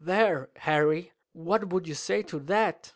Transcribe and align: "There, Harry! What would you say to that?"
"There, 0.03 0.49
Harry! 0.55 1.11
What 1.33 1.69
would 1.71 1.87
you 1.87 1.93
say 1.93 2.23
to 2.23 2.39
that?" 2.39 2.89